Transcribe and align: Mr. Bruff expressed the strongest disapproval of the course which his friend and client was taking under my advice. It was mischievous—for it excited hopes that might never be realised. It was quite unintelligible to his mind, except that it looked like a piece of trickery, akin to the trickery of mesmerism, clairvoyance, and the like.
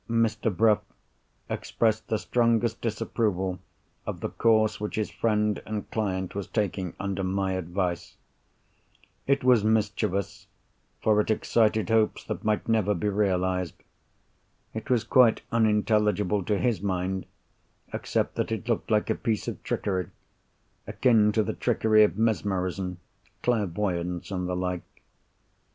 Mr. 0.09 0.49
Bruff 0.57 0.81
expressed 1.47 2.07
the 2.07 2.17
strongest 2.17 2.81
disapproval 2.81 3.59
of 4.07 4.19
the 4.21 4.29
course 4.29 4.81
which 4.81 4.95
his 4.95 5.11
friend 5.11 5.61
and 5.63 5.91
client 5.91 6.33
was 6.33 6.47
taking 6.47 6.95
under 6.99 7.23
my 7.23 7.51
advice. 7.53 8.17
It 9.27 9.43
was 9.43 9.63
mischievous—for 9.63 11.21
it 11.21 11.29
excited 11.29 11.89
hopes 11.91 12.23
that 12.23 12.43
might 12.43 12.67
never 12.67 12.95
be 12.95 13.09
realised. 13.09 13.75
It 14.73 14.89
was 14.89 15.03
quite 15.03 15.43
unintelligible 15.51 16.43
to 16.45 16.57
his 16.57 16.81
mind, 16.81 17.27
except 17.93 18.33
that 18.37 18.51
it 18.51 18.67
looked 18.67 18.89
like 18.89 19.11
a 19.11 19.13
piece 19.13 19.47
of 19.47 19.61
trickery, 19.61 20.09
akin 20.87 21.31
to 21.33 21.43
the 21.43 21.53
trickery 21.53 22.03
of 22.03 22.17
mesmerism, 22.17 22.97
clairvoyance, 23.43 24.31
and 24.31 24.49
the 24.49 24.55
like. 24.55 25.01